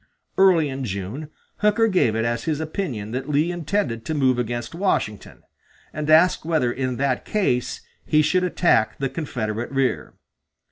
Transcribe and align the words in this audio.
Early 0.35 0.67
in 0.67 0.83
June, 0.83 1.29
Hooker 1.57 1.87
gave 1.87 2.15
it 2.15 2.25
as 2.25 2.45
his 2.45 2.59
opinion 2.59 3.11
that 3.11 3.29
Lee 3.29 3.51
intended 3.51 4.03
to 4.05 4.15
move 4.15 4.39
against 4.39 4.73
Washington, 4.73 5.43
and 5.93 6.09
asked 6.09 6.43
whether 6.43 6.71
in 6.71 6.95
that 6.97 7.23
case 7.23 7.81
he 8.03 8.23
should 8.23 8.43
attack 8.43 8.97
the 8.97 9.09
Confederate 9.09 9.69
rear. 9.69 10.15